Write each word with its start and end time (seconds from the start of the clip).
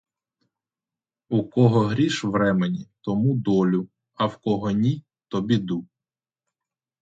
У 1.29 1.43
кого 1.47 1.79
гріш 1.81 2.23
у 2.25 2.31
ремені, 2.31 2.87
тому 3.01 3.35
долю, 3.35 3.89
а 4.15 4.27
у 4.27 4.39
кого 4.41 4.71
ні, 4.71 5.03
то 5.27 5.41
біду. 5.41 5.87